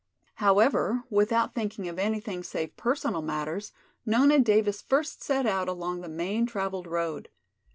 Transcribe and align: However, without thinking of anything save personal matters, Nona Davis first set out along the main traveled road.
However, 0.37 1.03
without 1.11 1.53
thinking 1.53 1.87
of 1.87 1.99
anything 1.99 2.41
save 2.41 2.75
personal 2.75 3.21
matters, 3.21 3.71
Nona 4.03 4.39
Davis 4.39 4.81
first 4.81 5.21
set 5.21 5.45
out 5.45 5.67
along 5.67 6.01
the 6.01 6.09
main 6.09 6.47
traveled 6.47 6.87
road. 6.87 7.29